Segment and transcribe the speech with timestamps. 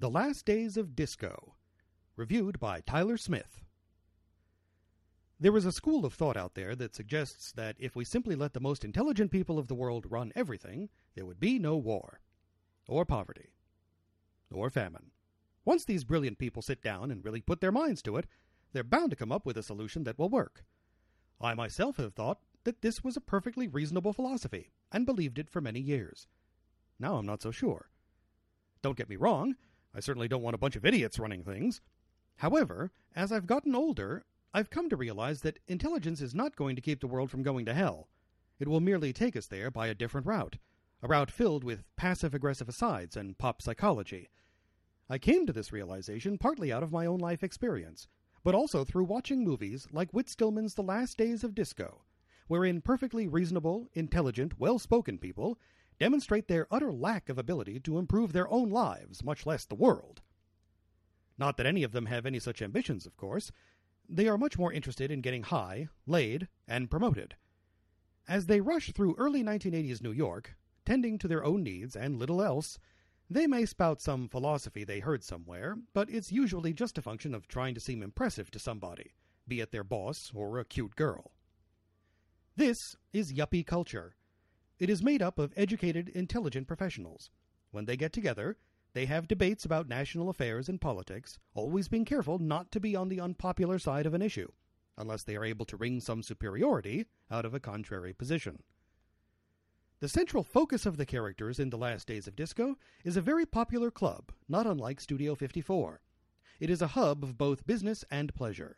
[0.00, 1.56] The Last Days of Disco,
[2.14, 3.64] reviewed by Tyler Smith.
[5.40, 8.52] There is a school of thought out there that suggests that if we simply let
[8.52, 12.20] the most intelligent people of the world run everything, there would be no war,
[12.86, 13.48] or poverty,
[14.52, 15.10] or famine.
[15.64, 18.28] Once these brilliant people sit down and really put their minds to it,
[18.72, 20.62] they're bound to come up with a solution that will work.
[21.40, 25.60] I myself have thought that this was a perfectly reasonable philosophy, and believed it for
[25.60, 26.28] many years.
[27.00, 27.90] Now I'm not so sure.
[28.80, 29.56] Don't get me wrong,
[29.94, 31.80] I certainly don't want a bunch of idiots running things.
[32.36, 34.24] However, as I've gotten older,
[34.54, 37.66] I've come to realize that intelligence is not going to keep the world from going
[37.66, 38.08] to hell.
[38.58, 40.58] It will merely take us there by a different route,
[41.02, 44.28] a route filled with passive aggressive asides and pop psychology.
[45.08, 48.08] I came to this realization partly out of my own life experience,
[48.44, 52.02] but also through watching movies like Whit Stillman's The Last Days of Disco,
[52.46, 55.58] wherein perfectly reasonable, intelligent, well spoken people
[55.98, 60.22] demonstrate their utter lack of ability to improve their own lives, much less the world.
[61.36, 63.50] Not that any of them have any such ambitions, of course.
[64.08, 67.36] They are much more interested in getting high, laid, and promoted.
[68.26, 72.42] As they rush through early 1980s New York, tending to their own needs and little
[72.42, 72.78] else,
[73.30, 77.46] they may spout some philosophy they heard somewhere, but it's usually just a function of
[77.46, 79.12] trying to seem impressive to somebody,
[79.46, 81.32] be it their boss or a cute girl.
[82.56, 84.14] This is yuppie culture.
[84.78, 87.30] It is made up of educated, intelligent professionals.
[87.72, 88.56] When they get together,
[88.92, 93.08] they have debates about national affairs and politics, always being careful not to be on
[93.08, 94.50] the unpopular side of an issue,
[94.96, 98.62] unless they are able to wring some superiority out of a contrary position.
[100.00, 103.44] The central focus of the characters in The Last Days of Disco is a very
[103.44, 106.00] popular club, not unlike Studio 54.
[106.60, 108.76] It is a hub of both business and pleasure.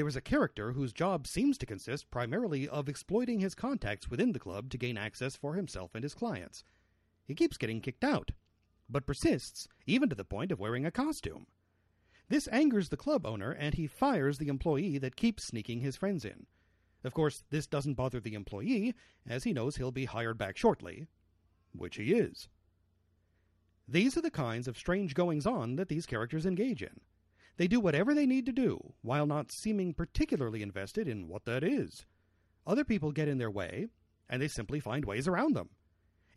[0.00, 4.32] There is a character whose job seems to consist primarily of exploiting his contacts within
[4.32, 6.64] the club to gain access for himself and his clients.
[7.26, 8.30] He keeps getting kicked out,
[8.88, 11.48] but persists even to the point of wearing a costume.
[12.30, 16.24] This angers the club owner, and he fires the employee that keeps sneaking his friends
[16.24, 16.46] in.
[17.04, 18.94] Of course, this doesn't bother the employee,
[19.28, 21.08] as he knows he'll be hired back shortly,
[21.74, 22.48] which he is.
[23.86, 27.00] These are the kinds of strange goings on that these characters engage in.
[27.60, 31.62] They do whatever they need to do, while not seeming particularly invested in what that
[31.62, 32.06] is.
[32.66, 33.88] Other people get in their way,
[34.30, 35.68] and they simply find ways around them.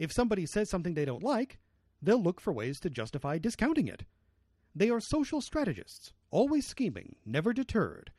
[0.00, 1.60] If somebody says something they don't like,
[2.02, 4.02] they'll look for ways to justify discounting it.
[4.74, 8.10] They are social strategists, always scheming, never deterred,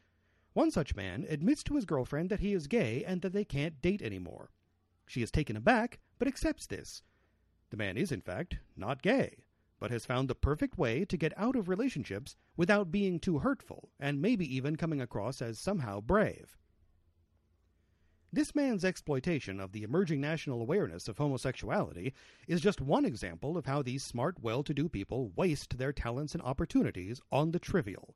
[0.54, 3.82] one such man admits to his girlfriend that he is gay and that they can't
[3.82, 4.50] date anymore.
[5.08, 7.04] She is taken aback, but accepts this.
[7.70, 9.40] The man is, in fact, not gay,
[9.84, 13.90] but has found the perfect way to get out of relationships without being too hurtful,
[14.00, 16.58] and maybe even coming across as somehow brave.
[18.32, 22.14] This man's exploitation of the emerging national awareness of homosexuality
[22.48, 26.34] is just one example of how these smart, well to do people waste their talents
[26.34, 28.16] and opportunities on the trivial.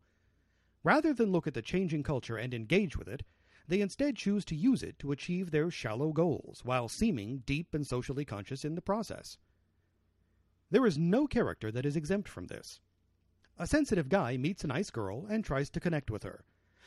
[0.85, 3.23] Rather than look at the changing culture and engage with it,
[3.67, 7.85] they instead choose to use it to achieve their shallow goals, while seeming deep and
[7.85, 9.37] socially conscious in the process.
[10.69, 12.81] There is no character that is exempt from this.
[13.57, 16.43] A sensitive guy meets a nice girl and tries to connect with her.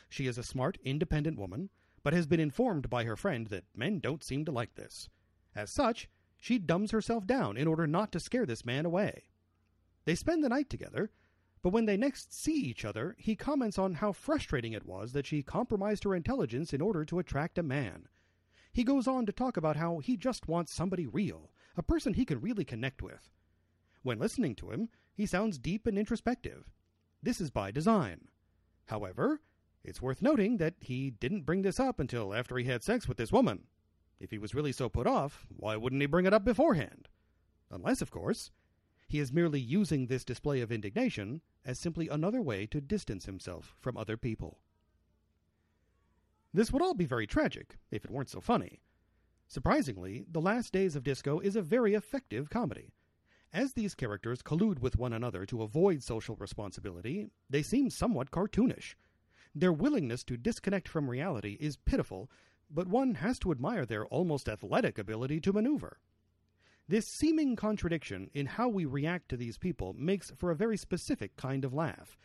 [0.07, 1.69] She is a smart, independent woman,
[2.03, 5.09] but has been informed by her friend that men don't seem to like this.
[5.55, 6.09] As such,
[6.39, 9.23] she dumbs herself down in order not to scare this man away.
[10.05, 11.11] They spend the night together,
[11.61, 15.25] but when they next see each other, he comments on how frustrating it was that
[15.25, 18.07] she compromised her intelligence in order to attract a man.
[18.73, 22.25] He goes on to talk about how he just wants somebody real, a person he
[22.25, 23.29] can really connect with.
[24.03, 26.71] When listening to him, he sounds deep and introspective.
[27.21, 28.29] This is by design.
[28.85, 29.41] However,
[29.83, 33.17] it's worth noting that he didn't bring this up until after he had sex with
[33.17, 33.67] this woman.
[34.19, 37.07] If he was really so put off, why wouldn't he bring it up beforehand?
[37.69, 38.51] Unless, of course,
[39.07, 43.75] he is merely using this display of indignation as simply another way to distance himself
[43.79, 44.59] from other people.
[46.53, 48.81] This would all be very tragic if it weren't so funny.
[49.47, 52.93] Surprisingly, The Last Days of Disco is a very effective comedy.
[53.53, 58.95] As these characters collude with one another to avoid social responsibility, they seem somewhat cartoonish.
[59.53, 62.31] Their willingness to disconnect from reality is pitiful,
[62.69, 65.99] but one has to admire their almost athletic ability to maneuver.
[66.87, 71.35] This seeming contradiction in how we react to these people makes for a very specific
[71.35, 72.17] kind of laugh.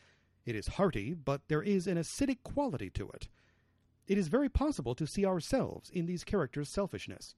[0.45, 3.29] It is hearty, but there is an acidic quality to it.
[4.07, 7.35] It is very possible to see ourselves in these characters' selfishness.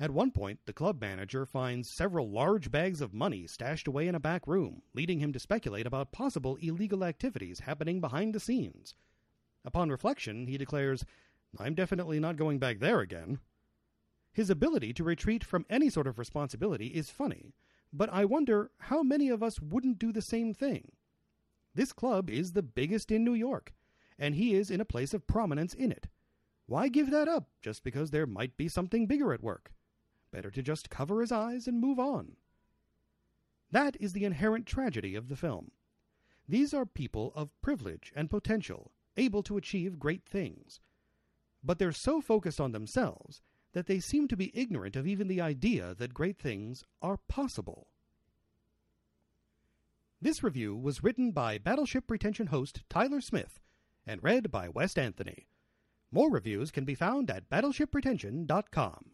[0.00, 4.16] At one point, the club manager finds several large bags of money stashed away in
[4.16, 8.94] a back room, leading him to speculate about possible illegal activities happening behind the scenes.
[9.64, 11.04] Upon reflection, he declares,
[11.58, 13.38] I'm definitely not going back there again.
[14.32, 17.54] His ability to retreat from any sort of responsibility is funny,
[17.92, 20.90] but I wonder how many of us wouldn't do the same thing.
[21.72, 23.72] This club is the biggest in New York,
[24.18, 26.08] and he is in a place of prominence in it.
[26.66, 29.70] Why give that up just because there might be something bigger at work?
[30.34, 32.32] Better to just cover his eyes and move on.
[33.70, 35.70] That is the inherent tragedy of the film.
[36.48, 40.80] These are people of privilege and potential, able to achieve great things.
[41.62, 43.42] But they're so focused on themselves
[43.74, 47.86] that they seem to be ignorant of even the idea that great things are possible.
[50.20, 53.60] This review was written by Battleship Pretension host Tyler Smith
[54.04, 55.46] and read by West Anthony.
[56.10, 59.13] More reviews can be found at battleshippretension.com.